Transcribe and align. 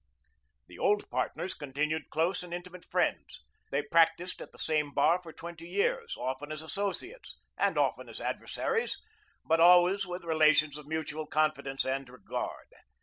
The 0.65 0.79
old 0.79 1.07
partners 1.11 1.53
continued 1.53 2.09
close 2.09 2.41
and 2.41 2.55
intimate 2.55 2.83
friends. 2.85 3.43
They 3.69 3.83
practiced 3.83 4.41
at 4.41 4.51
the 4.51 4.57
same 4.57 4.95
bar 4.95 5.21
for 5.21 5.31
twenty 5.31 5.67
years, 5.67 6.15
often 6.17 6.51
as 6.51 6.63
associates, 6.63 7.37
and 7.55 7.77
often 7.77 8.09
as 8.09 8.19
adversaries, 8.19 8.97
but 9.45 9.59
always 9.59 10.07
with 10.07 10.23
relations 10.23 10.75
of 10.79 10.87
mutual 10.87 11.27
confidence 11.27 11.85
and 11.85 12.09
regard. 12.09 12.65